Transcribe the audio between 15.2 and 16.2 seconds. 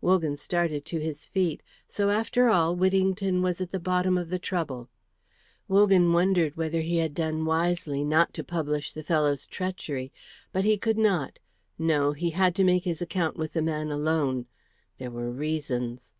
reasons.